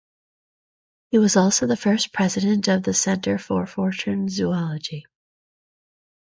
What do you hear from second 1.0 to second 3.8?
He was also the first president of the Centre for